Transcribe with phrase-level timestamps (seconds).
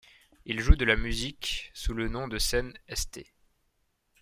[0.45, 3.19] Il joue de la musique sous le nom de scène St.